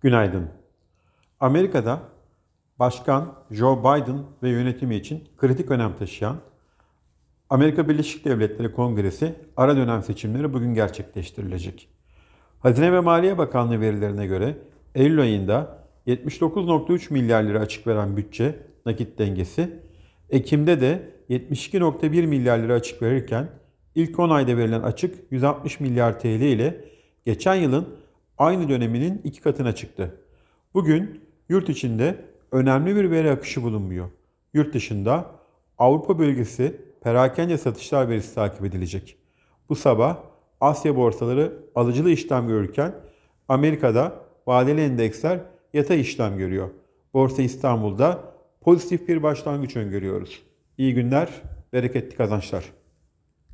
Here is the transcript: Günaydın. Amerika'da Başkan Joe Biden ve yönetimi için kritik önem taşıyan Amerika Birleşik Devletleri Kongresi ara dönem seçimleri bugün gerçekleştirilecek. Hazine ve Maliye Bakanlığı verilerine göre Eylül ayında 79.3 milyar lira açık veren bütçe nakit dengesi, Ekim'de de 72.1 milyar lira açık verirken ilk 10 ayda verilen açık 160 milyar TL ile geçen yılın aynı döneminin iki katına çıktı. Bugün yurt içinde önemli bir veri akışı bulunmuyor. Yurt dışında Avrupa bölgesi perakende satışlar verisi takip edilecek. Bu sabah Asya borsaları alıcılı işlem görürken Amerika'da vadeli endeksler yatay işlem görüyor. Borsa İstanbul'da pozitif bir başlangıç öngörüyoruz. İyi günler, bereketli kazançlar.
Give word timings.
Günaydın. 0.00 0.48
Amerika'da 1.40 2.00
Başkan 2.78 3.34
Joe 3.50 3.80
Biden 3.80 4.22
ve 4.42 4.48
yönetimi 4.48 4.94
için 4.94 5.24
kritik 5.36 5.70
önem 5.70 5.96
taşıyan 5.98 6.36
Amerika 7.50 7.88
Birleşik 7.88 8.24
Devletleri 8.24 8.72
Kongresi 8.72 9.34
ara 9.56 9.76
dönem 9.76 10.02
seçimleri 10.02 10.52
bugün 10.52 10.74
gerçekleştirilecek. 10.74 11.88
Hazine 12.60 12.92
ve 12.92 13.00
Maliye 13.00 13.38
Bakanlığı 13.38 13.80
verilerine 13.80 14.26
göre 14.26 14.56
Eylül 14.94 15.20
ayında 15.20 15.78
79.3 16.06 17.12
milyar 17.12 17.42
lira 17.42 17.60
açık 17.60 17.86
veren 17.86 18.16
bütçe 18.16 18.58
nakit 18.86 19.18
dengesi, 19.18 19.80
Ekim'de 20.30 20.80
de 20.80 21.12
72.1 21.30 22.26
milyar 22.26 22.58
lira 22.58 22.74
açık 22.74 23.02
verirken 23.02 23.48
ilk 23.94 24.18
10 24.18 24.30
ayda 24.30 24.56
verilen 24.56 24.82
açık 24.82 25.14
160 25.30 25.80
milyar 25.80 26.20
TL 26.20 26.26
ile 26.26 26.84
geçen 27.24 27.54
yılın 27.54 27.88
aynı 28.38 28.68
döneminin 28.68 29.20
iki 29.24 29.40
katına 29.40 29.74
çıktı. 29.74 30.20
Bugün 30.74 31.20
yurt 31.48 31.68
içinde 31.68 32.24
önemli 32.52 32.96
bir 32.96 33.10
veri 33.10 33.30
akışı 33.30 33.62
bulunmuyor. 33.62 34.08
Yurt 34.54 34.74
dışında 34.74 35.30
Avrupa 35.78 36.18
bölgesi 36.18 36.80
perakende 37.00 37.58
satışlar 37.58 38.08
verisi 38.08 38.34
takip 38.34 38.64
edilecek. 38.64 39.16
Bu 39.68 39.76
sabah 39.76 40.16
Asya 40.60 40.96
borsaları 40.96 41.52
alıcılı 41.74 42.10
işlem 42.10 42.48
görürken 42.48 42.94
Amerika'da 43.48 44.12
vadeli 44.46 44.80
endeksler 44.80 45.40
yatay 45.72 46.00
işlem 46.00 46.38
görüyor. 46.38 46.70
Borsa 47.14 47.42
İstanbul'da 47.42 48.20
pozitif 48.60 49.08
bir 49.08 49.22
başlangıç 49.22 49.76
öngörüyoruz. 49.76 50.42
İyi 50.78 50.94
günler, 50.94 51.28
bereketli 51.72 52.16
kazançlar. 52.16 52.64